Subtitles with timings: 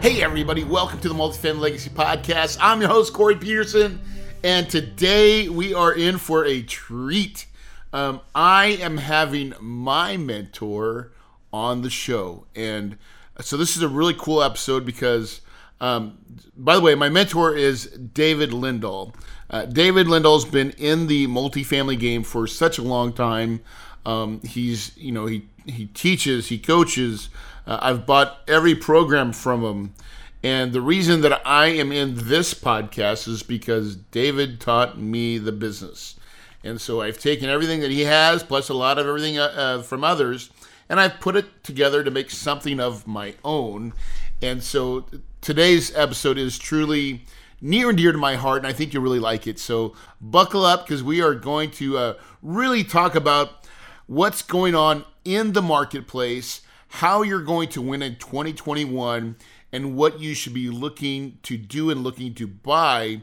[0.00, 2.56] Hey, everybody, welcome to the Multifamily Legacy Podcast.
[2.60, 4.00] I'm your host, Corey Peterson,
[4.44, 7.46] and today we are in for a treat.
[7.92, 11.10] Um, I am having my mentor
[11.52, 12.96] on the show, and
[13.40, 15.40] so this is a really cool episode because,
[15.80, 16.16] um,
[16.56, 19.16] by the way, my mentor is David Lindahl.
[19.50, 23.62] Uh, David Lindahl's been in the multifamily game for such a long time.
[24.06, 27.30] Um, he's, you know, he he teaches, he coaches.
[27.68, 29.94] Uh, I've bought every program from him.
[30.42, 35.52] And the reason that I am in this podcast is because David taught me the
[35.52, 36.18] business.
[36.64, 39.82] And so I've taken everything that he has, plus a lot of everything uh, uh,
[39.82, 40.50] from others,
[40.88, 43.92] and I've put it together to make something of my own.
[44.40, 45.04] And so
[45.40, 47.24] today's episode is truly
[47.60, 49.58] near and dear to my heart, and I think you'll really like it.
[49.58, 53.66] So buckle up because we are going to uh, really talk about
[54.06, 59.36] what's going on in the marketplace how you're going to win in 2021
[59.72, 63.20] and what you should be looking to do and looking to buy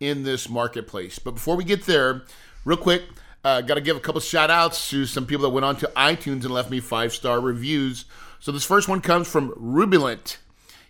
[0.00, 1.18] in this marketplace.
[1.18, 2.22] But before we get there,
[2.64, 3.02] real quick,
[3.44, 5.90] uh, got to give a couple shout outs to some people that went on to
[5.96, 8.04] iTunes and left me five star reviews.
[8.40, 10.38] So this first one comes from Rubilent.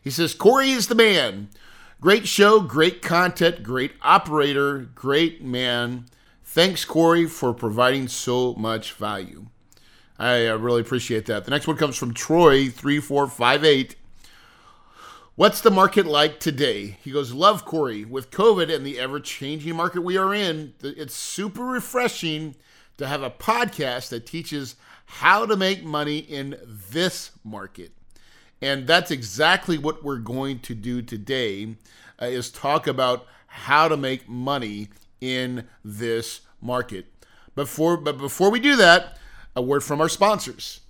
[0.02, 1.48] He says, Corey is the man.
[2.00, 6.06] Great show, great content, great operator, great man.
[6.44, 9.46] Thanks, Corey, for providing so much value.
[10.18, 11.44] I uh, really appreciate that.
[11.44, 13.94] The next one comes from Troy3458.
[15.34, 16.96] What's the market like today?
[17.02, 18.06] He goes, Love Corey.
[18.06, 22.54] With COVID and the ever changing market we are in, it's super refreshing
[22.96, 26.56] to have a podcast that teaches how to make money in
[26.90, 27.92] this market.
[28.62, 31.76] And that's exactly what we're going to do today
[32.20, 34.88] uh, is talk about how to make money
[35.20, 37.06] in this market.
[37.54, 39.18] Before but before we do that,
[39.56, 40.82] a word from our sponsors.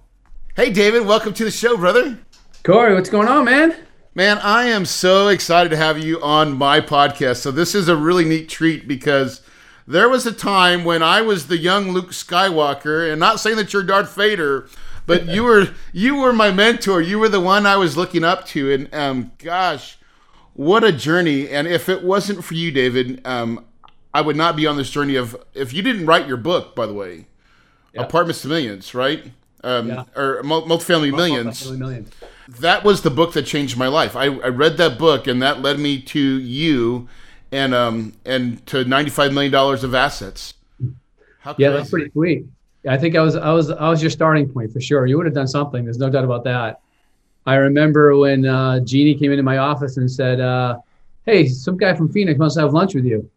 [0.56, 2.18] Hey, David, welcome to the show, brother.
[2.64, 3.76] Corey, what's going on, man?
[4.16, 7.38] Man, I am so excited to have you on my podcast.
[7.38, 9.42] So, this is a really neat treat because
[9.88, 13.72] there was a time when I was the young Luke Skywalker, and not saying that
[13.72, 14.68] you're Darth Vader,
[15.06, 17.02] but you were you were my mentor.
[17.02, 19.99] You were the one I was looking up to, and um, gosh,
[20.54, 21.50] what a journey!
[21.50, 23.66] And if it wasn't for you, David, um,
[24.14, 25.36] I would not be on this journey of.
[25.54, 27.28] If you didn't write your book, by the way,
[27.94, 28.08] yep.
[28.08, 29.32] Apartments to Millions, right?
[29.64, 30.04] um, yeah.
[30.16, 31.64] or multifamily millions.
[31.64, 32.12] multifamily millions.
[32.48, 34.16] That was the book that changed my life.
[34.16, 37.08] I, I read that book, and that led me to you,
[37.52, 40.54] and um and to ninety five million dollars of assets.
[41.58, 42.46] yeah, that's pretty sweet.
[42.88, 45.06] I think I was I was I was your starting point for sure.
[45.06, 45.84] You would have done something.
[45.84, 46.80] There's no doubt about that.
[47.50, 50.78] I remember when uh, Jeannie came into my office and said, uh,
[51.26, 53.30] "Hey, some guy from Phoenix wants to have lunch with you."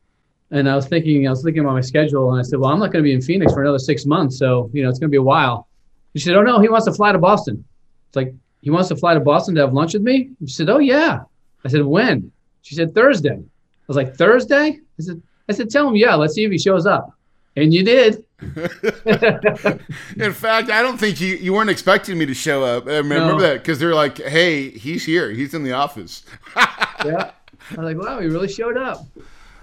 [0.50, 2.78] And I was thinking, I was thinking about my schedule, and I said, "Well, I'm
[2.78, 5.10] not going to be in Phoenix for another six months, so you know it's going
[5.10, 5.66] to be a while."
[6.14, 7.64] She said, Oh no, he wants to fly to Boston.
[8.08, 10.30] It's like, he wants to fly to Boston to have lunch with me?
[10.46, 11.22] She said, Oh yeah.
[11.64, 12.30] I said, When?
[12.62, 13.38] She said, Thursday.
[13.38, 14.78] I was like, Thursday?
[14.98, 17.12] I said, I said, tell him, yeah, let's see if he shows up.
[17.56, 18.24] And you did.
[20.16, 22.86] In fact, I don't think you, you weren't expecting me to show up.
[22.86, 23.40] I remember no.
[23.40, 25.30] that because they're like, hey, he's here.
[25.30, 26.24] He's in the office.
[26.56, 27.32] yeah.
[27.70, 29.06] I was like, wow, he really showed up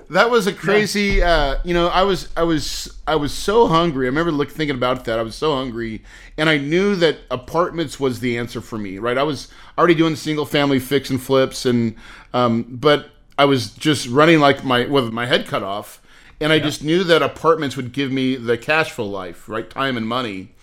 [0.09, 1.21] that was a crazy.
[1.21, 4.07] Uh, you know, I was I was I was so hungry.
[4.07, 5.19] I remember look, thinking about that.
[5.19, 6.03] I was so hungry,
[6.37, 8.97] and I knew that apartments was the answer for me.
[8.97, 11.95] Right, I was already doing single family fix and flips, and
[12.33, 16.01] um, but I was just running like my with my head cut off,
[16.41, 16.63] and I yeah.
[16.63, 19.69] just knew that apartments would give me the cash flow life, right?
[19.69, 20.53] Time and money,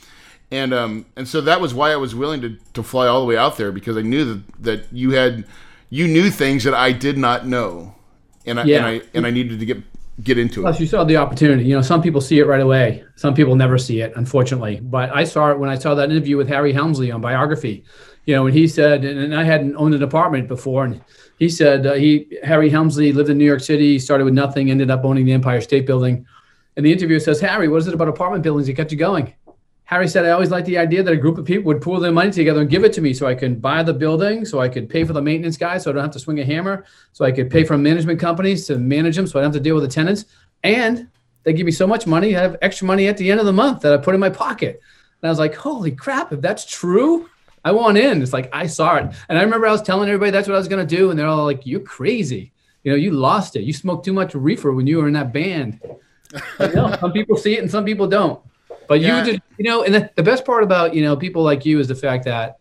[0.50, 3.26] and um and so that was why I was willing to to fly all the
[3.26, 5.44] way out there because I knew that that you had
[5.90, 7.94] you knew things that I did not know,
[8.44, 8.76] and I yeah.
[8.78, 9.82] and I and I needed to get
[10.22, 10.78] get into Plus, it.
[10.78, 11.64] Plus, you saw the opportunity.
[11.64, 13.04] You know, some people see it right away.
[13.16, 14.80] Some people never see it, unfortunately.
[14.80, 17.84] But I saw it when I saw that interview with Harry Helmsley on biography.
[18.24, 21.00] You know, when he said, and I hadn't owned an apartment before, and
[21.38, 24.90] he said uh, he Harry Helmsley lived in New York City, started with nothing, ended
[24.90, 26.26] up owning the Empire State Building.
[26.76, 29.34] And the interviewer says, Harry, what is it about apartment buildings that kept you going?
[29.84, 32.10] Harry said, I always liked the idea that a group of people would pool their
[32.10, 34.68] money together and give it to me so I can buy the building, so I
[34.68, 37.24] could pay for the maintenance guy, so I don't have to swing a hammer, so
[37.24, 39.76] I could pay for management companies to manage them, so I don't have to deal
[39.76, 40.24] with the tenants.
[40.64, 41.08] And
[41.44, 43.52] they give me so much money, I have extra money at the end of the
[43.52, 44.80] month that I put in my pocket.
[45.22, 47.28] And I was like, holy crap, if that's true,
[47.66, 48.22] I want in.
[48.22, 49.12] It's like I saw it.
[49.28, 51.10] And I remember I was telling everybody that's what I was gonna do.
[51.10, 52.52] And they're all like, You're crazy.
[52.84, 53.62] You know, you lost it.
[53.62, 55.80] You smoked too much reefer when you were in that band.
[56.60, 58.40] know, some people see it and some people don't.
[58.86, 59.18] But yeah.
[59.18, 61.80] you did, you know, and the, the best part about, you know, people like you
[61.80, 62.58] is the fact that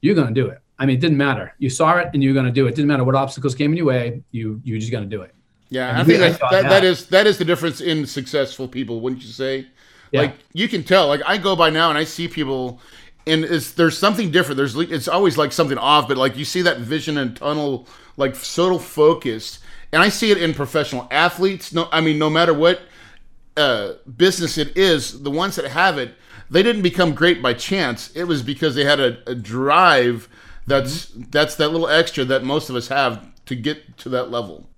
[0.00, 0.58] you're gonna do it.
[0.76, 1.54] I mean, it didn't matter.
[1.60, 2.70] You saw it and you're gonna do it.
[2.70, 5.32] it didn't matter what obstacles came in your way, you you're just gonna do it.
[5.70, 9.00] Yeah, and I think that, that, that is that is the difference in successful people,
[9.00, 9.68] wouldn't you say?
[10.10, 10.22] Yeah.
[10.22, 11.06] Like you can tell.
[11.06, 12.80] Like I go by now and I see people,
[13.28, 14.56] and it's there's something different.
[14.56, 17.86] There's it's always like something off, but like you see that vision and tunnel,
[18.16, 19.60] like total focus,
[19.92, 21.72] and I see it in professional athletes.
[21.72, 22.80] No, I mean no matter what
[23.56, 26.14] uh, business it is, the ones that have it,
[26.50, 28.10] they didn't become great by chance.
[28.16, 30.28] It was because they had a, a drive.
[30.66, 31.24] That's mm-hmm.
[31.30, 34.68] that's that little extra that most of us have to get to that level.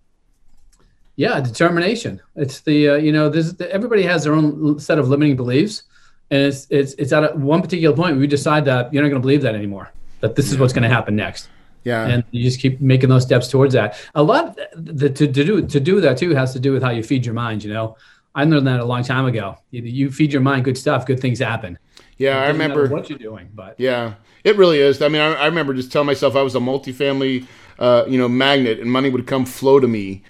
[1.17, 2.21] Yeah, determination.
[2.37, 5.83] It's the uh, you know this everybody has their own set of limiting beliefs,
[6.31, 9.21] and it's it's it's at a, one particular point we decide that you're not going
[9.21, 9.93] to believe that anymore.
[10.21, 11.49] That this is what's going to happen next.
[11.85, 13.97] Yeah, and you just keep making those steps towards that.
[14.15, 16.91] A lot the, to, to do to do that too has to do with how
[16.91, 17.65] you feed your mind.
[17.65, 17.97] You know,
[18.35, 19.57] I learned that a long time ago.
[19.71, 21.79] You, you feed your mind good stuff, good things happen.
[22.19, 25.01] Yeah, I remember what you're doing, but yeah, it really is.
[25.01, 27.47] I mean, I, I remember just telling myself I was a multifamily,
[27.79, 30.23] uh, you know, magnet, and money would come flow to me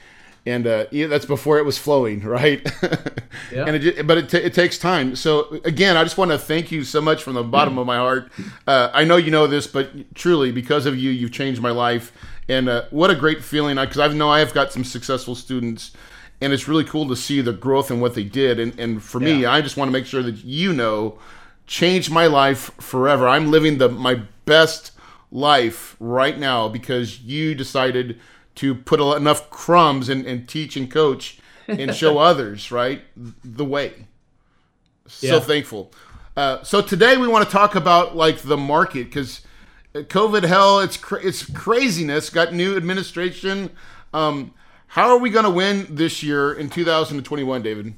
[0.46, 2.66] and uh, yeah, that's before it was flowing, right?
[3.52, 3.64] yeah.
[3.66, 5.14] and it, but it, t- it takes time.
[5.16, 7.96] So again, I just want to thank you so much from the bottom of my
[7.96, 8.30] heart.
[8.66, 12.12] Uh, I know you know this, but truly, because of you, you've changed my life,
[12.48, 13.76] and uh, what a great feeling!
[13.76, 15.92] Because I know I have got some successful students,
[16.40, 18.58] and it's really cool to see the growth and what they did.
[18.58, 21.18] And and for me, I just want to make sure that you know,
[21.66, 23.28] changed my life forever.
[23.28, 24.92] I'm living the my best
[25.32, 28.18] life right now because you decided
[28.60, 34.06] to put enough crumbs and, and teach and coach and show others right the way
[35.06, 35.40] so yeah.
[35.40, 35.90] thankful
[36.36, 39.40] uh, so today we want to talk about like the market because
[39.94, 43.70] covid hell it's cra- it's craziness got new administration
[44.12, 44.52] um,
[44.88, 47.94] how are we going to win this year in 2021 david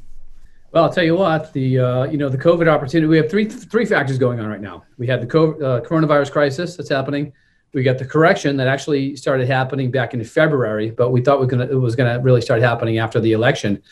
[0.71, 1.53] well, I'll tell you what.
[1.53, 3.07] The uh, you know the COVID opportunity.
[3.07, 4.85] We have three three factors going on right now.
[4.97, 7.35] We had the COVID, uh, coronavirus crisis that's happening
[7.75, 11.47] we got the correction that actually started happening back in February, but we thought we
[11.47, 13.83] gonna, it was going to really start happening after the election.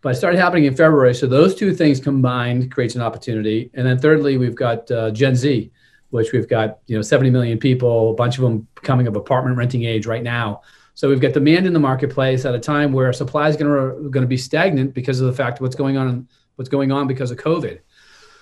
[0.00, 1.14] But it started happening in February.
[1.14, 3.70] So those two things combined creates an opportunity.
[3.74, 5.70] And then thirdly, we've got uh, Gen Z,
[6.10, 9.56] which we've got you know 70 million people, a bunch of them coming of apartment
[9.56, 10.62] renting age right now.
[10.94, 14.26] So we've got demand in the marketplace at a time where supply is going to
[14.26, 17.80] be stagnant because of the fact what's going on what's going on because of COVID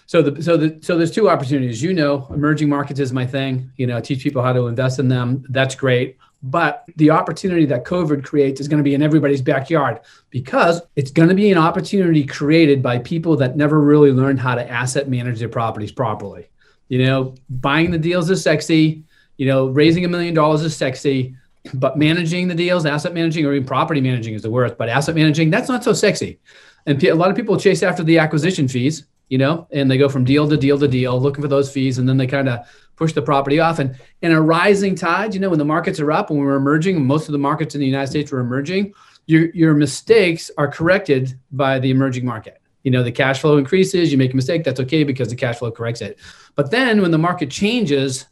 [0.07, 1.83] so the so the so there's two opportunities.
[1.83, 3.71] You know, emerging markets is my thing.
[3.77, 5.45] You know, teach people how to invest in them.
[5.49, 6.19] That's great.
[6.43, 11.11] But the opportunity that COVID creates is going to be in everybody's backyard because it's
[11.11, 15.09] going to be an opportunity created by people that never really learned how to asset
[15.09, 16.51] manage their properties properly.
[16.89, 19.05] You know, buying the deals is sexy.
[19.39, 21.35] You know, raising a million dollars is sexy,
[21.73, 24.77] but managing the deals, asset managing, or even property managing is the worst.
[24.77, 26.39] But asset managing, that's not so sexy.
[26.85, 30.09] And a lot of people chase after the acquisition fees you know, and they go
[30.09, 32.67] from deal to deal to deal looking for those fees, and then they kind of
[32.97, 33.79] push the property off.
[33.79, 37.05] And in a rising tide, you know, when the markets are up, when we're emerging,
[37.05, 38.95] most of the markets in the United States were emerging,
[39.27, 42.61] your your mistakes are corrected by the emerging market.
[42.83, 45.59] You know, the cash flow increases, you make a mistake, that's okay because the cash
[45.59, 46.19] flow corrects it.
[46.55, 48.27] But then when the market changes,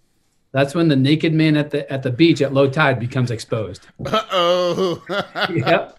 [0.52, 3.86] that's when the naked man at the at the beach at low tide becomes exposed.
[4.04, 5.02] Uh oh.
[5.50, 5.98] yep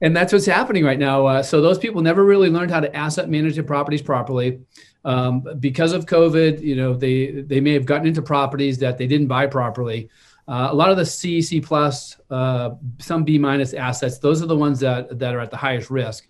[0.00, 1.26] and that's what's happening right now.
[1.26, 4.60] Uh, so those people never really learned how to asset manage their properties properly.
[5.04, 9.06] Um, because of COVID, you know, they they may have gotten into properties that they
[9.06, 10.10] didn't buy properly.
[10.46, 14.46] Uh, a lot of the C, C plus, uh, some B minus assets, those are
[14.46, 16.28] the ones that that are at the highest risk.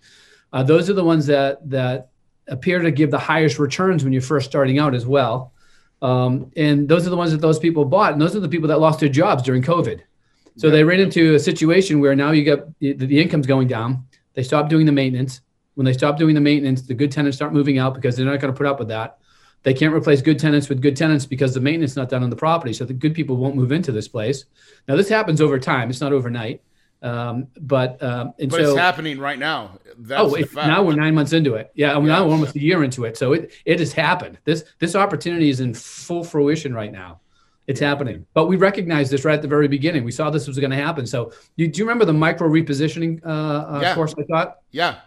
[0.53, 2.11] Uh, those are the ones that that
[2.47, 5.53] appear to give the highest returns when you're first starting out as well.
[6.01, 8.69] Um, and those are the ones that those people bought, and those are the people
[8.69, 10.01] that lost their jobs during COVID
[10.59, 14.05] So they ran into a situation where now you got the, the income's going down.
[14.35, 15.41] They stop doing the maintenance.
[15.75, 18.41] When they stop doing the maintenance, the good tenants start moving out because they're not
[18.41, 19.19] going to put up with that.
[19.63, 22.31] They can't replace good tenants with good tenants because the maintenance is not done on
[22.31, 22.73] the property.
[22.73, 24.45] So the good people won't move into this place.
[24.89, 25.91] Now this happens over time.
[25.91, 26.63] It's not overnight.
[27.01, 29.79] Um, but um, and but so, it's happening right now.
[29.97, 31.71] That's oh, it, now we're nine months into it.
[31.75, 33.17] Yeah, now we're almost a year into it.
[33.17, 34.39] So it it has happened.
[34.45, 37.21] This this opportunity is in full fruition right now.
[37.69, 38.25] It's happening.
[38.33, 40.03] But we recognized this right at the very beginning.
[40.03, 41.07] We saw this was going to happen.
[41.07, 43.95] So you, do you remember the micro repositioning uh, uh, yeah.
[43.95, 44.57] course I taught?
[44.71, 45.01] Yeah.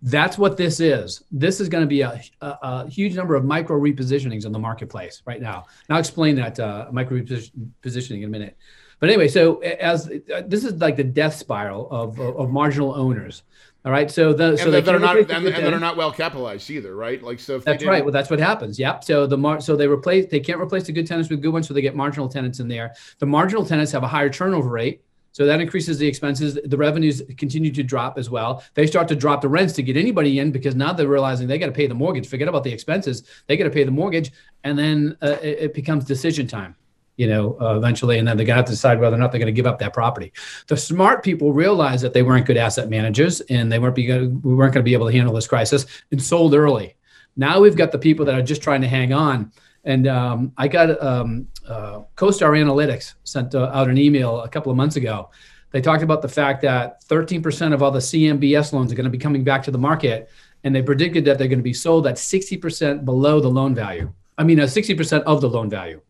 [0.00, 1.24] That's what this is.
[1.32, 4.58] This is going to be a, a, a, huge number of micro repositionings in the
[4.60, 5.66] marketplace right now.
[5.88, 8.56] And I'll explain that uh, micro repositioning in a minute.
[9.00, 12.94] But anyway, so as uh, this is like the death spiral of, of, of marginal
[12.94, 13.42] owners.
[13.84, 14.10] All right.
[14.10, 17.22] So the and so they are not and, and they're not well capitalized either, right?
[17.22, 17.58] Like so.
[17.58, 18.04] that's right.
[18.04, 18.78] Well, that's what happens.
[18.78, 19.04] Yep.
[19.04, 21.68] So the mar- so they replace they can't replace the good tenants with good ones,
[21.68, 22.94] so they get marginal tenants in there.
[23.18, 25.02] The marginal tenants have a higher turnover rate.
[25.32, 26.58] So that increases the expenses.
[26.64, 28.64] The revenues continue to drop as well.
[28.74, 31.58] They start to drop the rents to get anybody in because now they're realizing they
[31.58, 32.26] got to pay the mortgage.
[32.26, 33.22] Forget about the expenses.
[33.46, 34.32] They got to pay the mortgage,
[34.64, 36.74] and then uh, it, it becomes decision time
[37.18, 39.52] you know, uh, eventually, and then gonna have to decide whether or not they're gonna
[39.52, 40.32] give up that property.
[40.68, 44.54] The smart people realized that they weren't good asset managers and they weren't be we
[44.54, 46.94] weren't gonna be able to handle this crisis and sold early.
[47.36, 49.52] Now we've got the people that are just trying to hang on.
[49.84, 54.70] And um, I got um, uh, CoStar Analytics sent uh, out an email a couple
[54.70, 55.30] of months ago.
[55.70, 59.10] They talked about the fact that 13% of all the CMBS loans are going to
[59.10, 60.30] be coming back to the market,
[60.64, 64.12] and they predicted that they're going to be sold at 60% below the loan value.
[64.36, 66.00] I mean, uh, 60% of the loan value.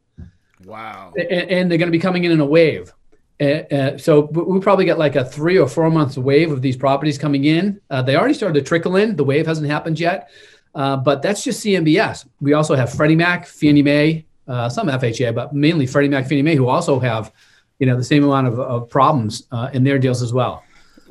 [0.69, 1.13] Wow.
[1.17, 2.93] And, and they're going to be coming in in a wave.
[3.41, 7.17] Uh, so we probably get like a three or four months wave of these properties
[7.17, 7.81] coming in.
[7.89, 9.17] Uh, they already started to trickle in.
[9.17, 10.29] The wave hasn't happened yet,
[10.75, 12.27] uh, but that's just CMBS.
[12.41, 16.43] We also have Freddie Mac, Fannie Mae, uh, some FHA, but mainly Freddie Mac, Fannie
[16.43, 17.33] Mae, who also have,
[17.79, 20.65] you know, the same amount of, of problems uh, in their deals as well.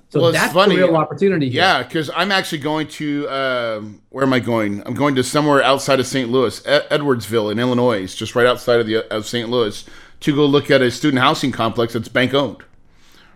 [0.09, 0.77] So well, that's funny.
[0.77, 1.49] real opportunity.
[1.49, 1.61] Here.
[1.61, 4.81] Yeah, because I'm actually going to um, where am I going?
[4.85, 6.29] I'm going to somewhere outside of St.
[6.29, 9.49] Louis, Edwardsville in Illinois, just right outside of the of St.
[9.49, 9.83] Louis,
[10.21, 12.63] to go look at a student housing complex that's bank owned,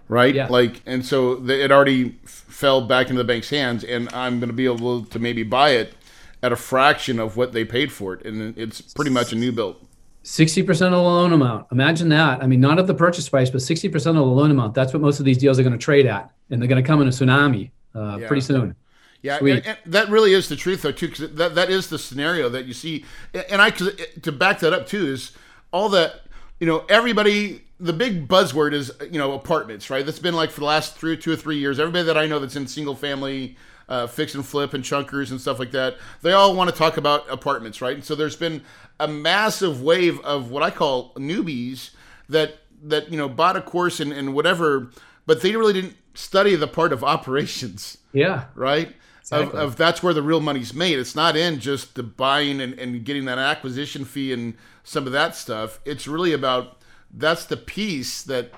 [0.08, 0.34] right?
[0.34, 0.48] Yeah.
[0.48, 4.50] Like, and so the, it already fell back into the bank's hands, and I'm going
[4.50, 5.94] to be able to maybe buy it
[6.42, 9.52] at a fraction of what they paid for it, and it's pretty much a new
[9.52, 9.76] build.
[10.24, 11.68] 60% of the loan amount.
[11.72, 12.44] Imagine that.
[12.44, 14.76] I mean, not of the purchase price, but 60% of the loan amount.
[14.76, 16.32] That's what most of these deals are going to trade at.
[16.50, 18.28] And they're going to come in a tsunami uh, yeah.
[18.28, 18.76] pretty soon.
[19.24, 22.00] Yeah, and, and that really is the truth, though, too, because that, that is the
[22.00, 23.06] scenario that you see.
[23.34, 25.32] And I, to back that up, too, is
[25.72, 26.22] all that,
[26.60, 30.04] you know, everybody, the big buzzword is, you know, apartments, right?
[30.04, 31.80] That's been like for the last three, two or three years.
[31.80, 33.58] Everybody that I know that's in single family,
[33.90, 36.98] uh, fix and flip and chunkers and stuff like that, they all want to talk
[36.98, 37.96] about apartments, right?
[37.96, 38.64] And so there's been
[39.02, 41.90] a massive wave of what I call newbies
[42.30, 44.92] that that you know bought a course and, and whatever,
[45.26, 47.98] but they really didn't study the part of operations.
[48.14, 48.46] Yeah.
[48.56, 48.96] Right.
[49.22, 49.60] Exactly.
[49.60, 51.00] Of, of, that's where the real money's made.
[51.00, 55.14] It's not in just the buying and, and getting that acquisition fee and some of
[55.14, 55.80] that stuff.
[55.86, 56.82] It's really about
[57.14, 58.52] that's the piece that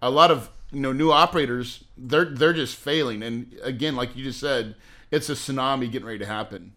[0.00, 3.22] a lot of you know new operators they're they're just failing.
[3.22, 4.76] And again, like you just said,
[5.10, 6.72] it's a tsunami getting ready to happen.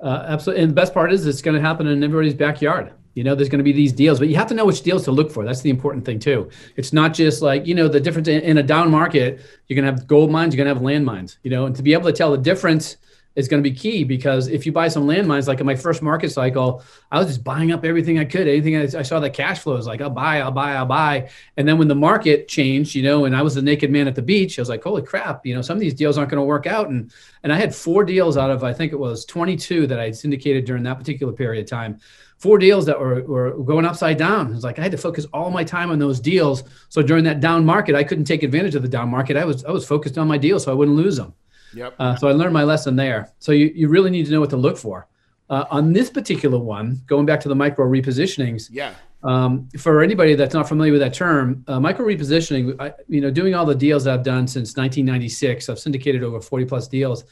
[0.00, 0.62] Uh, absolutely.
[0.62, 2.92] And the best part is it's going to happen in everybody's backyard.
[3.14, 5.04] You know, there's going to be these deals, but you have to know which deals
[5.04, 5.44] to look for.
[5.44, 6.50] That's the important thing too.
[6.76, 9.86] It's not just like, you know, the difference in, in a down market, you're going
[9.86, 11.92] to have gold mines, you're going to have land mines, you know, and to be
[11.92, 12.96] able to tell the difference
[13.36, 16.02] is going to be key because if you buy some landmines, like in my first
[16.02, 18.46] market cycle, I was just buying up everything I could.
[18.46, 21.30] Anything I, I, saw the cash flows, like I'll buy, I'll buy, I'll buy.
[21.56, 24.14] And then when the market changed, you know, and I was the naked man at
[24.14, 26.40] the beach, I was like, holy crap, you know, some of these deals aren't going
[26.40, 26.88] to work out.
[26.88, 27.12] And
[27.42, 30.64] and I had four deals out of I think it was 22 that I syndicated
[30.64, 31.98] during that particular period of time.
[32.38, 34.48] Four deals that were, were going upside down.
[34.48, 36.64] It was like I had to focus all my time on those deals.
[36.88, 39.36] So during that down market, I couldn't take advantage of the down market.
[39.36, 41.34] I was I was focused on my deals so I wouldn't lose them.
[41.74, 41.94] Yep.
[41.98, 43.32] Uh, so I learned my lesson there.
[43.38, 45.08] So you, you really need to know what to look for.
[45.50, 48.68] Uh, on this particular one, going back to the micro repositionings.
[48.70, 48.94] Yeah.
[49.22, 53.30] Um, for anybody that's not familiar with that term, uh, micro repositioning, I, you know,
[53.30, 57.24] doing all the deals I've done since 1996, I've syndicated over 40 plus deals.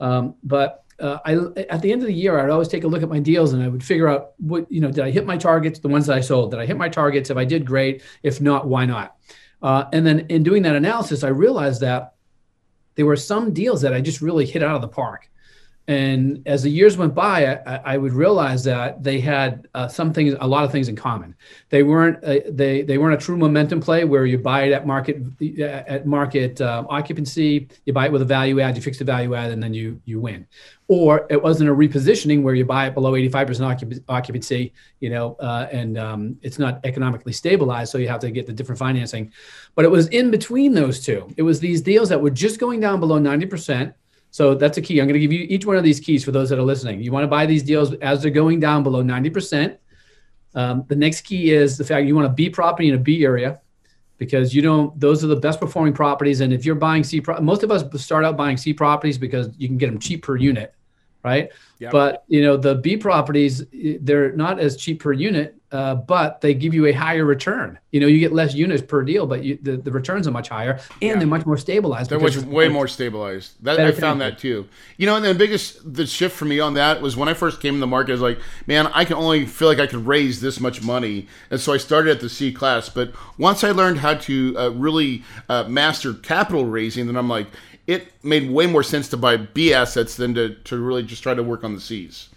[0.00, 1.34] Um, but uh, I,
[1.68, 3.62] at the end of the year, I'd always take a look at my deals and
[3.62, 6.16] I would figure out what, you know, did I hit my targets, the ones that
[6.16, 6.50] I sold?
[6.50, 7.30] Did I hit my targets?
[7.30, 8.02] If I did, great.
[8.22, 9.16] If not, why not?
[9.62, 12.14] Uh, and then in doing that analysis, I realized that
[12.96, 15.30] there were some deals that I just really hit out of the park.
[15.88, 20.12] And as the years went by, I, I would realize that they had uh, some
[20.12, 21.36] things, a lot of things in common.
[21.68, 24.84] They weren't uh, they they weren't a true momentum play where you buy it at
[24.84, 28.98] market uh, at market uh, occupancy, you buy it with a value add, you fix
[28.98, 30.48] the value add, and then you you win.
[30.88, 35.66] Or it wasn't a repositioning where you buy it below 85% occupancy, you know, uh,
[35.72, 39.32] and um, it's not economically stabilized, so you have to get the different financing.
[39.74, 41.28] But it was in between those two.
[41.36, 43.94] It was these deals that were just going down below 90%
[44.30, 45.00] so that's a key.
[45.00, 47.02] I'm going to give you each one of these keys for those that are listening.
[47.02, 49.78] You want to buy these deals as they're going down below 90%.
[50.54, 53.24] Um, the next key is the fact you want a B property in a B
[53.24, 53.60] area
[54.18, 56.40] because you don't, those are the best performing properties.
[56.40, 59.68] And if you're buying C, most of us start out buying C properties because you
[59.68, 60.74] can get them cheap per unit,
[61.26, 61.50] right?
[61.80, 61.92] Yep.
[61.92, 63.66] But you know the B properties,
[64.00, 67.78] they're not as cheap per unit, uh, but they give you a higher return.
[67.90, 70.48] You know, you get less units per deal, but you, the, the returns are much
[70.48, 71.18] higher and yeah.
[71.18, 72.08] they're much more stabilized.
[72.08, 73.62] They're much, way more stabilized.
[73.64, 74.68] That, I found that too.
[74.96, 77.60] You know, and the biggest the shift for me on that was when I first
[77.60, 78.12] came in the market.
[78.12, 81.26] I was like, man, I can only feel like I could raise this much money,
[81.50, 82.88] and so I started at the C class.
[82.88, 87.48] But once I learned how to uh, really uh, master capital raising, then I'm like,
[87.86, 91.34] it made way more sense to buy B assets than to, to really just try
[91.34, 92.28] to work on the C's.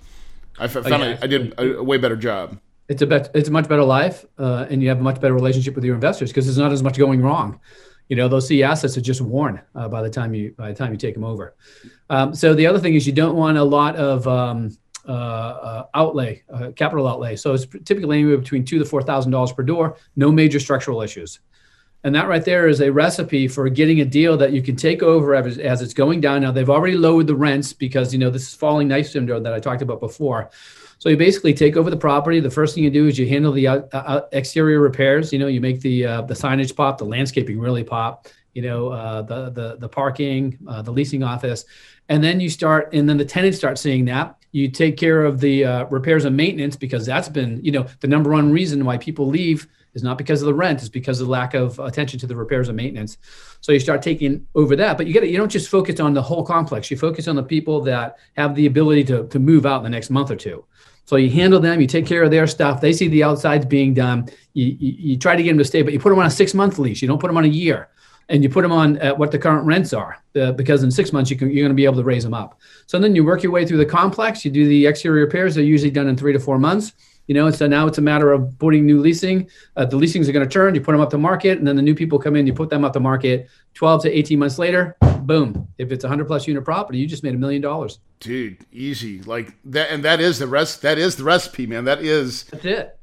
[0.60, 1.18] I found oh, yeah.
[1.22, 2.60] I, I did a, a, way better job.
[2.88, 5.34] It's a bet, it's a much better life, uh, and you have a much better
[5.34, 7.60] relationship with your investors because there's not as much going wrong.
[8.10, 10.76] You know, those C assets are just worn uh, by the time you by the
[10.76, 11.56] time you take them over.
[12.10, 14.76] Um, so the other thing is you don't want a lot of um,
[15.08, 17.36] uh, uh outlay, uh, capital outlay.
[17.36, 19.98] So it's typically anywhere between two to four thousand dollars per door.
[20.16, 21.40] No major structural issues.
[22.04, 25.04] And that right there is a recipe for getting a deal that you can take
[25.04, 26.42] over as, as, it's going down.
[26.42, 29.54] Now they've already lowered the rents because you know this is falling knife syndrome that
[29.54, 30.50] I talked about before.
[31.00, 32.40] So you basically take over the property.
[32.40, 35.34] The first thing you do is you handle the out, uh, exterior repairs.
[35.34, 38.28] You know, you make the uh, the signage pop, the landscaping really pop.
[38.54, 41.66] You know, uh, the the the parking, uh, the leasing office,
[42.08, 44.38] and then you start, and then the tenants start seeing that.
[44.52, 48.08] You take care of the uh, repairs and maintenance because that's been, you know, the
[48.08, 51.28] number one reason why people leave is not because of the rent, it's because of
[51.28, 53.18] the lack of attention to the repairs and maintenance.
[53.62, 55.30] So you start taking over that, but you get it.
[55.30, 56.90] You don't just focus on the whole complex.
[56.92, 59.90] You focus on the people that have the ability to, to move out in the
[59.90, 60.66] next month or two.
[61.06, 62.82] So you handle them, you take care of their stuff.
[62.82, 64.30] They see the outsides being done.
[64.54, 66.32] You, you, you try to get them to stay, but you put them on a
[66.32, 67.02] six month lease.
[67.02, 67.90] You don't put them on a year
[68.30, 71.12] and you put them on at what the current rents are uh, because in six
[71.12, 72.60] months you can, you're going to be able to raise them up.
[72.86, 74.46] So then you work your way through the complex.
[74.46, 75.56] You do the exterior repairs.
[75.56, 76.94] They're usually done in three to four months
[77.30, 79.48] you know, so now it's a matter of putting new leasing.
[79.76, 80.74] Uh, the leasings are going to turn.
[80.74, 82.48] You put them up the market, and then the new people come in.
[82.48, 83.48] You put them up the market.
[83.76, 85.68] Twelve to eighteen months later, boom!
[85.78, 88.00] If it's a hundred plus unit property, you just made a million dollars.
[88.20, 90.82] Dude, easy like that, and that is the rest.
[90.82, 91.86] That is the recipe, man.
[91.86, 92.46] That is.
[92.46, 92.98] That's it.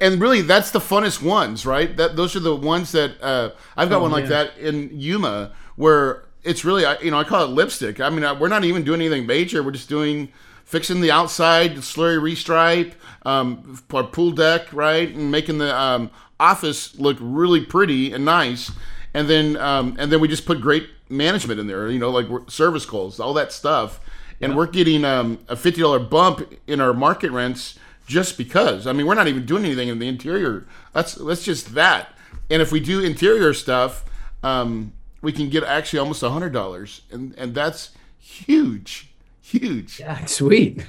[0.00, 1.96] And really, that's the funnest ones, right?
[1.96, 5.54] That those are the ones that uh, I've got oh, one like that in Yuma,
[5.74, 8.00] where it's really, you know, I call it lipstick.
[8.00, 9.60] I mean, we're not even doing anything major.
[9.60, 10.32] We're just doing
[10.72, 12.94] fixing the outside slurry restripe,
[13.26, 18.72] um, pool deck, right, and making the um, office look really pretty and nice.
[19.12, 22.26] And then um, and then we just put great management in there, you know, like
[22.48, 24.00] service calls, all that stuff.
[24.40, 24.56] And yeah.
[24.56, 28.86] we're getting um, a fifty dollar bump in our market rents just because.
[28.86, 30.66] I mean, we're not even doing anything in the interior.
[30.94, 32.14] That's that's just that.
[32.50, 34.04] And if we do interior stuff,
[34.42, 39.11] um, we can get actually almost a hundred dollars, and and that's huge,
[39.42, 40.00] huge.
[40.00, 40.86] Yeah, sweet.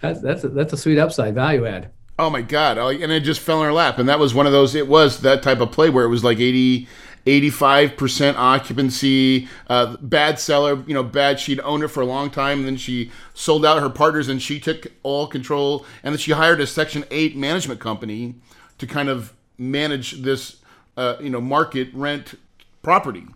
[0.00, 1.90] That's that's a, that's a sweet upside value add.
[2.18, 2.78] Oh my god!
[2.78, 4.74] And it just fell in our lap, and that was one of those.
[4.74, 6.88] It was that type of play where it was like 80,
[7.26, 10.82] 85 percent occupancy, uh, bad seller.
[10.86, 11.40] You know, bad.
[11.40, 14.40] She'd owned it for a long time, and then she sold out her partners, and
[14.40, 18.36] she took all control, and then she hired a Section Eight management company
[18.78, 20.56] to kind of manage this,
[20.96, 22.34] uh, you know, market rent
[22.82, 23.26] property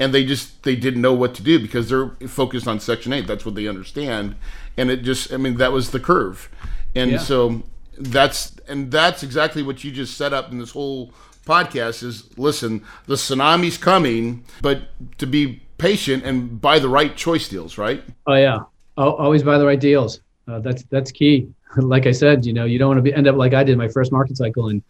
[0.00, 3.26] and they just they didn't know what to do because they're focused on section 8
[3.26, 4.34] that's what they understand.
[4.76, 6.48] And it just i mean that was the curve.
[6.96, 7.18] And yeah.
[7.18, 7.62] so
[7.96, 11.12] that's and that's exactly what you just set up in this whole
[11.46, 14.82] podcast is listen the tsunami's coming but
[15.18, 18.02] to be patient and buy the right choice deals right?
[18.26, 18.60] Oh yeah.
[18.96, 20.20] Always buy the right deals.
[20.48, 21.48] Uh, that's that's key.
[21.76, 23.78] Like i said you know you don't want to be end up like i did
[23.78, 24.82] my first market cycle and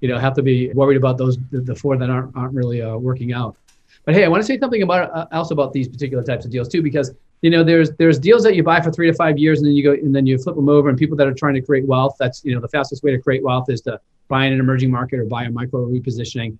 [0.00, 2.80] you know have to be worried about those the, the four that aren't aren't really
[2.80, 3.56] uh, working out
[4.04, 6.50] but hey, I want to say something about uh, else about these particular types of
[6.50, 9.38] deals too, because you know there's there's deals that you buy for three to five
[9.38, 11.34] years and then you go and then you flip them over, and people that are
[11.34, 14.00] trying to create wealth, that's you know the fastest way to create wealth is to
[14.28, 16.58] buy in an emerging market or buy a micro repositioning.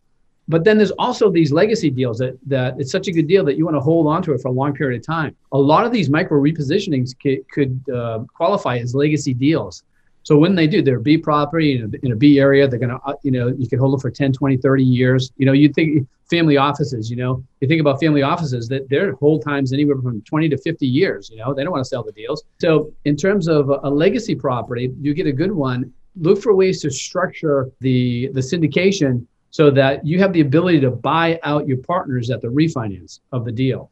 [0.51, 3.59] But then there's also these legacy deals that that it's such a good deal that
[3.59, 5.37] you want to hold on to it for a long period of time.
[5.53, 9.83] A lot of these micro repositionings could, could uh, qualify as legacy deals.
[10.29, 12.69] So when they do, they're B property in a, in a B area.
[12.69, 15.33] They're going to, uh, you know, you can hold them for 10, 20, 30 years.
[15.39, 19.15] You know, you think family offices, you know, you think about family offices that their
[19.15, 21.31] hold times anywhere from 20 to 50 years.
[21.31, 22.45] You know, they don't want to sell the deals.
[22.61, 25.95] So in terms of a, a legacy property, you get a good one.
[26.15, 30.91] Look for ways to structure the the syndication so that you have the ability to
[30.91, 33.91] buy out your partners at the refinance of the deal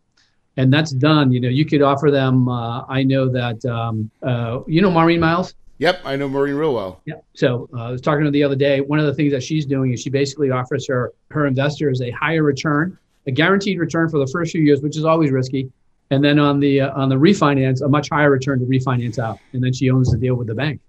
[0.59, 4.61] and that's done you know you could offer them uh, i know that um, uh,
[4.67, 7.01] you know maureen miles Yep, I know Maureen real well.
[7.05, 9.33] yeah so uh, i was talking to her the other day one of the things
[9.33, 13.79] that she's doing is she basically offers her her investors a higher return a guaranteed
[13.79, 15.71] return for the first few years which is always risky
[16.11, 19.39] and then on the uh, on the refinance a much higher return to refinance out
[19.53, 20.81] and then she owns the deal with the bank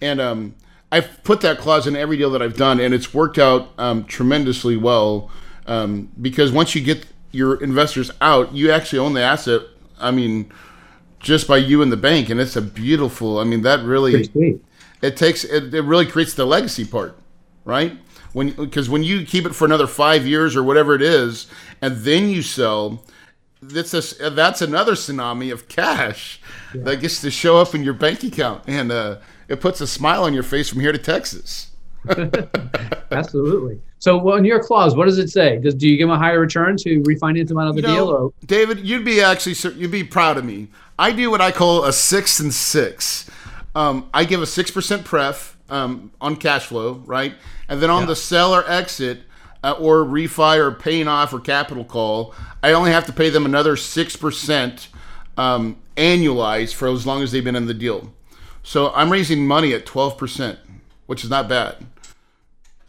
[0.00, 0.56] and um,
[0.92, 4.04] I've put that clause in every deal that I've done, and it's worked out um,
[4.04, 5.30] tremendously well
[5.66, 9.62] um, because once you get your investors out, you actually own the asset.
[9.98, 10.52] I mean,
[11.18, 13.38] just by you and the bank, and it's a beautiful.
[13.38, 14.28] I mean, that really
[15.00, 17.16] it takes it, it really creates the legacy part,
[17.64, 17.96] right?
[18.34, 21.46] When because when you keep it for another five years or whatever it is,
[21.80, 23.02] and then you sell,
[23.62, 26.38] that's a, that's another tsunami of cash
[26.74, 29.16] that gets to show up in your bank account, and uh,
[29.52, 31.68] it puts a smile on your face from here to Texas.
[33.12, 36.18] absolutely so on your clause what does it say does do you give them a
[36.18, 39.20] higher return to refinance them out of the You know, deal or David, you'd be
[39.20, 40.66] actually you'd be proud of me.
[40.98, 43.30] I do what I call a six and six.
[43.74, 47.34] Um, I give a six percent pref um, on cash flow, right,
[47.68, 49.22] and then on the sell or exit
[49.62, 53.46] uh, or refi or paying off or capital call, I only have to pay them
[53.46, 54.88] another six percent
[55.36, 58.12] um, annualized for as long as they've been in the deal.
[58.62, 60.58] So I'm raising money at twelve percent,
[61.06, 61.76] which is not bad.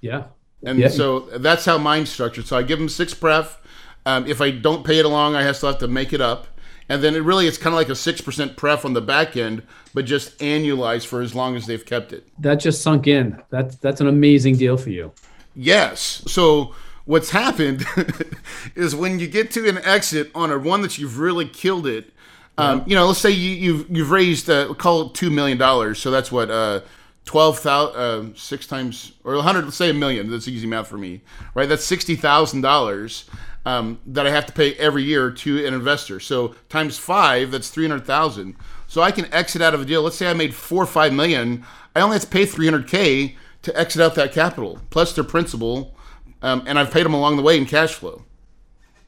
[0.02, 0.26] yeah
[0.66, 0.88] And Yeah.
[0.90, 2.46] so that's how mine's structured.
[2.48, 3.60] So I give them six pref.
[4.06, 6.48] Um, if I don't pay it along, I have still have to make it up.
[6.90, 9.36] And then it really it's kind of like a six percent pref on the back
[9.38, 12.28] end, but just annualized for as long as they've kept it.
[12.40, 15.12] that just sunk in that's that's an amazing deal for you
[15.56, 16.24] Yes.
[16.28, 16.74] So
[17.06, 17.86] what's happened
[18.76, 22.12] is when you get to an exit on a one that you've really killed it.
[22.58, 26.00] Um, You know, let's say you, you've you've raised uh, call it two million dollars.
[26.00, 26.82] So that's what uh,
[27.26, 29.66] twelve thousand uh, six times or a hundred.
[29.66, 30.30] Let's say a million.
[30.30, 31.22] That's easy math for me,
[31.56, 31.68] right?
[31.68, 33.26] That's sixty thousand dollars
[33.66, 36.20] um, that I have to pay every year to an investor.
[36.20, 38.56] So times five, that's three hundred thousand.
[38.88, 40.04] So I can exit out of a deal.
[40.04, 41.66] Let's say I made four or five million.
[41.96, 45.24] I only have to pay three hundred k to exit out that capital plus their
[45.24, 45.96] principal,
[46.42, 48.24] um, and I've paid them along the way in cash flow,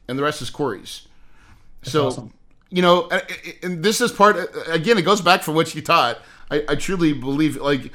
[0.08, 1.06] and the rest is Corey's.
[1.82, 2.32] so, awesome.
[2.70, 3.08] You know,
[3.62, 4.36] and this is part.
[4.68, 6.18] Again, it goes back from what you taught.
[6.50, 7.92] I, I truly believe, like,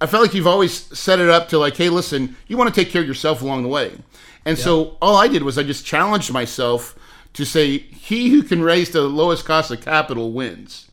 [0.00, 2.78] I felt like you've always set it up to like, hey, listen, you want to
[2.78, 3.98] take care of yourself along the way,
[4.44, 6.96] and so all I did was I just challenged myself
[7.34, 10.90] to say, he who can raise the lowest cost of capital wins.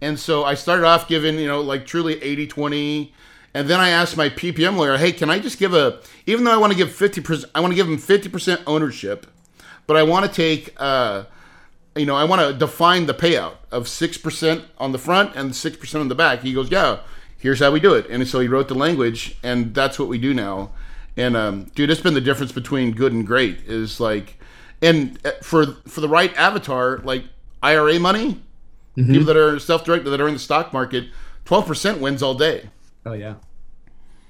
[0.00, 3.14] And so I started off giving, you know, like truly 80 20.
[3.54, 6.52] And then I asked my PPM lawyer, hey, can I just give a, even though
[6.52, 9.26] I want to give 50%, I want to give him 50% ownership,
[9.86, 11.24] but I want to take, uh,
[11.96, 16.00] you know, I want to define the payout of 6% on the front and 6%
[16.00, 16.40] on the back.
[16.40, 17.00] He goes, yeah,
[17.38, 18.06] here's how we do it.
[18.08, 20.70] And so he wrote the language, and that's what we do now.
[21.16, 24.38] And um, dude, it's been the difference between good and great is like,
[24.80, 27.24] and uh, for for the right avatar, like
[27.62, 28.40] IRA money,
[28.96, 31.08] people that are self-directed that are in the stock market,
[31.44, 32.70] twelve percent wins all day.
[33.04, 33.34] oh yeah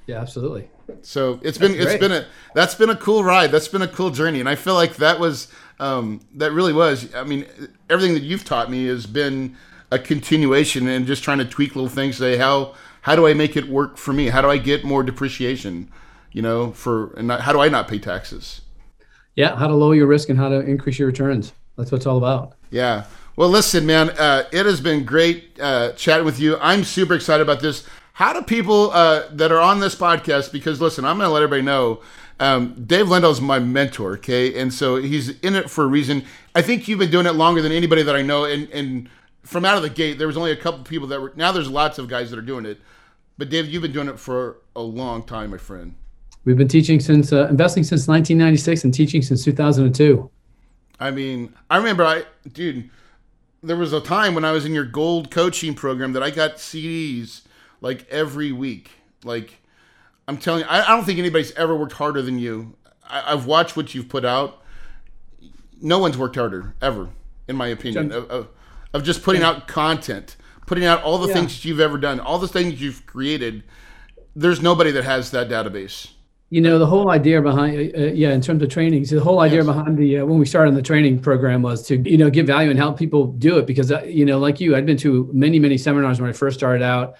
[0.06, 0.68] yeah absolutely
[1.02, 3.52] So it's been it's been a that's been a cool ride.
[3.52, 5.46] That's been a cool journey, and I feel like that was
[5.82, 7.14] um, that really was.
[7.14, 7.46] I mean,
[7.90, 9.56] everything that you've taught me has been
[9.90, 12.18] a continuation and just trying to tweak little things.
[12.18, 14.28] Say how how do I make it work for me?
[14.28, 15.90] How do I get more depreciation?
[16.30, 18.62] You know, for and not, how do I not pay taxes?
[19.34, 22.06] yeah how to lower your risk and how to increase your returns that's what it's
[22.06, 23.04] all about Yeah.
[23.36, 26.58] Well, listen, man, uh, it has been great uh, chatting with you.
[26.58, 27.86] I'm super excited about this.
[28.14, 30.52] How do people uh, that are on this podcast?
[30.52, 32.00] Because listen, I'm going to let everybody know.
[32.42, 36.24] Um, Dave Lindahl's my mentor, okay, and so he's in it for a reason.
[36.56, 39.08] I think you've been doing it longer than anybody that I know, and and
[39.44, 41.32] from out of the gate, there was only a couple people that were.
[41.36, 42.80] Now there's lots of guys that are doing it,
[43.38, 45.94] but Dave, you've been doing it for a long time, my friend.
[46.44, 50.28] We've been teaching since uh, investing since 1996 and teaching since 2002.
[50.98, 52.90] I mean, I remember I, dude,
[53.62, 56.56] there was a time when I was in your gold coaching program that I got
[56.56, 57.42] CDs
[57.80, 58.90] like every week.
[59.22, 59.61] Like,
[60.32, 62.74] I'm telling you, I, I don't think anybody's ever worked harder than you.
[63.08, 64.62] I, I've watched what you've put out.
[65.80, 67.08] No one's worked harder ever,
[67.48, 68.48] in my opinion, of, of,
[68.94, 71.34] of just putting out content, putting out all the Yeah.
[71.34, 73.64] things that you've ever done, all the things you've created.
[74.34, 76.12] There's nobody that has that database.
[76.50, 79.22] You know, the whole idea behind, uh, uh, yeah, in terms of training, so the
[79.22, 79.66] whole idea Yes.
[79.66, 82.70] behind the, uh, when we started the training program was to, you know, give value
[82.70, 85.58] and help people do it because, uh, you know, like you, I'd been to many,
[85.58, 87.14] many seminars when I first started out.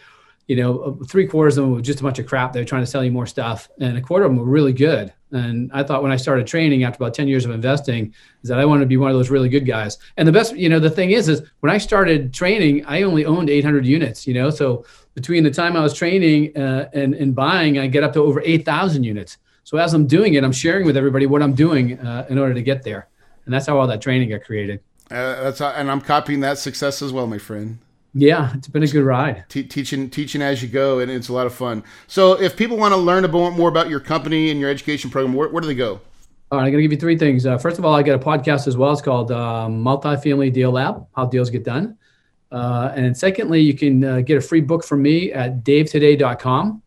[0.47, 2.53] You know, uh, three quarters of them were just a bunch of crap.
[2.53, 4.73] They were trying to sell you more stuff, and a quarter of them were really
[4.73, 5.13] good.
[5.31, 8.59] And I thought when I started training after about 10 years of investing, is that
[8.59, 9.97] I wanted to be one of those really good guys.
[10.17, 13.25] And the best, you know, the thing is, is when I started training, I only
[13.25, 17.35] owned 800 units, you know, so between the time I was training uh, and, and
[17.35, 19.39] buying, I get up to over 8,000 units.
[19.65, 22.53] So as I'm doing it, I'm sharing with everybody what I'm doing uh, in order
[22.55, 23.09] to get there.
[23.45, 24.81] And that's how all that training got created.
[25.11, 27.79] Uh, that's how, and I'm copying that success as well, my friend.
[28.14, 29.44] Yeah, it's been a good ride.
[29.48, 31.83] Te- teaching teaching as you go, and it's a lot of fun.
[32.07, 35.35] So, if people want to learn about more about your company and your education program,
[35.35, 36.01] where, where do they go?
[36.51, 37.46] All right, I'm going to give you three things.
[37.46, 38.92] Uh, first of all, I got a podcast as well.
[38.92, 41.96] It's called uh, Multifamily Deal Lab, How Deals Get Done.
[42.51, 46.83] Uh, and secondly, you can uh, get a free book from me at davetoday.com.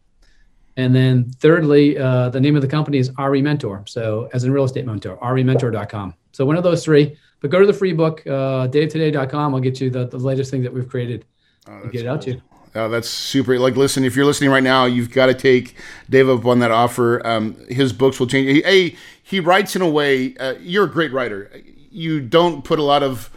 [0.77, 3.83] And then thirdly, uh, the name of the company is RE Mentor.
[3.87, 6.13] So as in real estate mentor, rementor.com.
[6.35, 9.55] So one of those three, but go to the free book, uh, davetoday.com.
[9.55, 11.23] I'll get you the, the latest thing that we've created
[11.65, 12.41] and get it out to you.
[12.75, 13.57] Oh, that's super.
[13.57, 15.75] Like, listen, if you're listening right now, you've got to take
[16.09, 17.25] Dave up on that offer.
[17.25, 18.49] Um, his books will change.
[18.49, 20.35] He, a, he writes in a way.
[20.35, 21.49] Uh, you're a great writer.
[21.89, 23.29] You don't put a lot of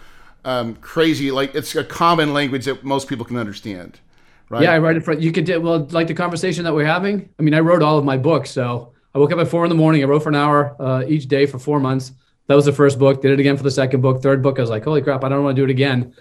[0.45, 1.31] um, crazy.
[1.31, 4.01] Like, it's a common language that most people can understand.
[4.49, 4.65] Right?
[4.65, 5.31] Yeah, I write it for you.
[5.31, 7.29] Could do well, like the conversation that we're having.
[7.39, 8.51] I mean, I wrote all of my books.
[8.51, 10.03] So I woke up at four in the morning.
[10.03, 12.11] I wrote for an hour uh, each day for four months.
[12.49, 13.23] That was the first book.
[13.23, 14.23] Did it again for the second book.
[14.23, 16.15] Third book, I was like, holy crap, I don't want to do it again.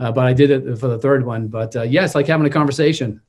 [0.00, 1.48] Uh, but I did it for the third one.
[1.48, 3.20] But uh, yeah, it's like having a conversation.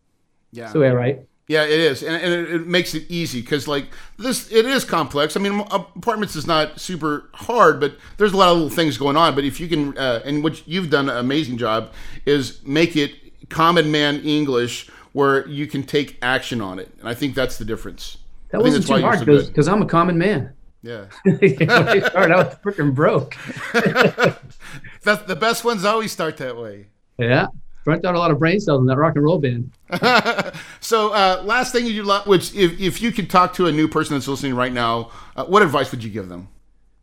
[0.52, 0.72] yeah.
[0.72, 1.28] Way I write.
[1.48, 3.88] Yeah, it is, and, and it, it makes it easy because like
[4.18, 5.36] this, it is complex.
[5.36, 9.18] I mean, apartments is not super hard, but there's a lot of little things going
[9.18, 9.36] on.
[9.36, 11.92] But if you can, uh, and what you've done an amazing job
[12.26, 17.14] is make it common man English where you can take action on it, and I
[17.14, 18.20] think that's the difference.
[18.52, 20.54] That wasn't too hard because I'm a common man.
[20.84, 23.38] Yeah, when I started, I freaking broke.
[25.02, 26.88] that's the best ones always start that way.
[27.18, 27.48] Yeah,
[27.86, 29.72] burnt out a lot of brain cells in that rock and roll band.
[30.82, 33.88] So, uh, last thing you do, which if, if you could talk to a new
[33.88, 36.50] person that's listening right now, uh, what advice would you give them?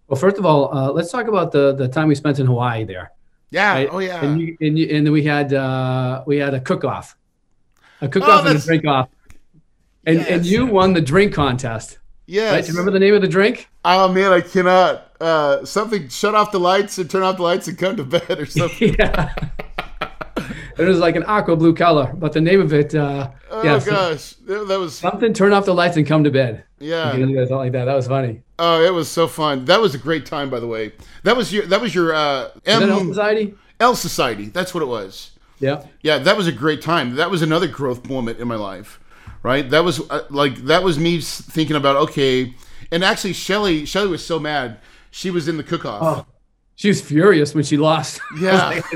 [0.07, 2.85] Well, first of all, uh, let's talk about the the time we spent in Hawaii
[2.85, 3.12] there.
[3.51, 3.73] Yeah.
[3.73, 3.88] Right?
[3.90, 4.23] Oh yeah.
[4.23, 7.16] And, you, and, you, and then we had uh, we had a cook off,
[8.03, 9.09] a cook off and a Oh, drink off,
[10.05, 12.00] and and you won the drink contest.
[12.31, 12.53] Yes.
[12.53, 12.64] Right?
[12.64, 13.69] Do you remember the name of the drink?
[13.85, 15.07] Oh man, I cannot.
[15.21, 18.31] Uh, something shut off the lights and turn off the lights and come to bed
[18.38, 18.95] or something.
[18.99, 19.35] yeah.
[20.79, 23.81] it was like an aqua blue color, but the name of it, uh, Oh yeah,
[23.85, 25.33] gosh, that that was something.
[25.33, 26.64] Turn off the lights and come to bed.
[26.79, 27.14] yeah.
[27.16, 27.85] You like that.
[27.87, 28.43] That was funny.
[28.59, 29.64] Oh, it was so fun.
[29.64, 30.93] That was a great time, by the way.
[31.25, 33.55] That was your that was your uh, Is that Elf Society?
[33.81, 34.45] L Society.
[34.47, 35.33] That's what it was.
[35.59, 35.85] Yeah.
[36.03, 37.16] Yeah, that was a great time.
[37.16, 39.00] That was another growth moment in my life,
[39.42, 39.68] right?
[39.68, 42.55] That was uh, like that was me thinking about okay,
[42.90, 44.79] and actually Shelly Shelly was so mad.
[45.11, 46.03] She was in the cook off.
[46.03, 46.26] Oh,
[46.81, 48.20] she was furious when she lost.
[48.40, 48.81] Yeah.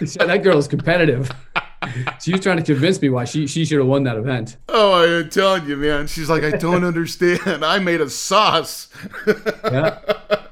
[0.00, 1.30] Was- that girl is competitive.
[2.22, 4.56] she was trying to convince me why she she should have won that event.
[4.70, 6.06] Oh, I'm telling you, man.
[6.06, 7.62] She's like, I don't understand.
[7.62, 8.88] I made a sauce.
[9.26, 9.98] Yeah.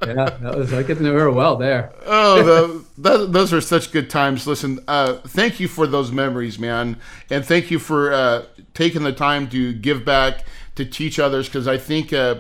[0.07, 0.31] Yeah.
[0.41, 1.91] That was I get to know her well there.
[2.05, 4.47] Oh, the, those are such good times.
[4.47, 6.99] Listen, uh, thank you for those memories, man,
[7.31, 8.43] and thank you for uh,
[8.79, 10.45] taking the time to give back
[10.77, 11.49] to teach others.
[11.49, 12.37] Because I think, uh,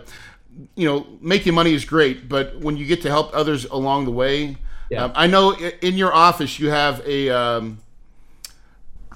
[0.77, 4.13] you know, making money is great, but when you get to help others along the
[4.13, 4.57] way,
[4.89, 5.05] Yeah.
[5.05, 7.29] um, I know in your office you have a.
[7.31, 7.79] Um,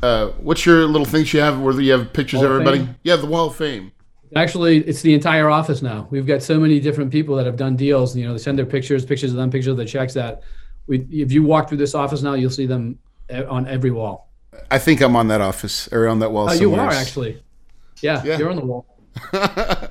[0.02, 2.78] uh, what's your little things you have where you have pictures Wall of everybody?
[2.78, 2.96] Fame?
[3.04, 3.92] Yeah, the Wall of Fame.
[4.35, 6.08] Actually, it's the entire office now.
[6.11, 8.16] We've got so many different people that have done deals.
[8.16, 10.14] You know, they send their pictures, pictures of them, pictures of the checks.
[10.14, 10.42] That
[10.88, 12.98] we, if you walk through this office now, you'll see them
[13.30, 14.32] on every wall.
[14.71, 16.49] I think I'm on that office or on that wall.
[16.51, 17.43] Oh, you are actually.
[18.01, 18.38] Yeah, Yeah.
[18.38, 18.87] you're on the wall.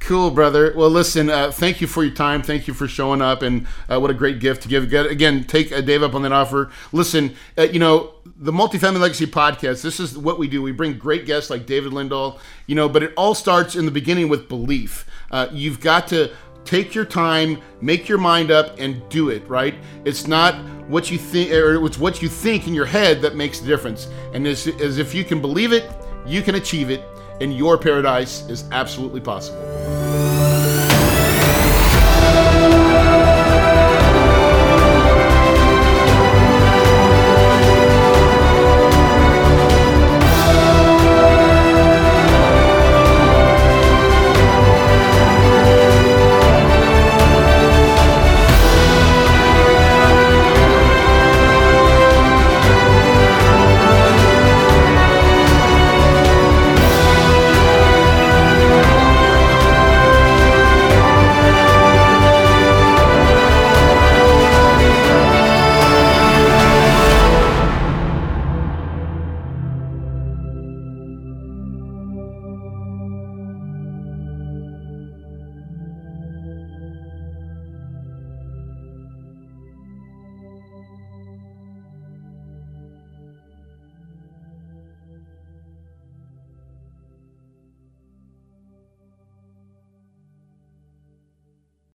[0.00, 0.74] Cool, brother.
[0.76, 2.42] Well, listen, uh, thank you for your time.
[2.42, 4.92] Thank you for showing up, and uh, what a great gift to give.
[4.92, 6.72] Again, take uh, Dave up on that offer.
[6.90, 10.60] Listen, uh, you know, the Multifamily Legacy Podcast, this is what we do.
[10.60, 13.92] We bring great guests like David Lindahl, you know, but it all starts in the
[13.92, 15.06] beginning with belief.
[15.30, 16.32] Uh, you've got to
[16.64, 19.74] take your time, make your mind up, and do it, right?
[20.04, 20.54] It's not
[20.88, 24.08] what you think, or it's what you think in your head that makes the difference.
[24.34, 25.90] And as, as if you can believe it,
[26.26, 27.02] you can achieve it.
[27.40, 30.41] and your paradise is absolutely possible.